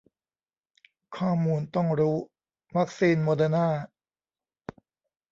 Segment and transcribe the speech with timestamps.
[1.17, 2.15] ข้อมูลต้องรู้
[2.77, 3.67] วัคซีนโมเดอร์นา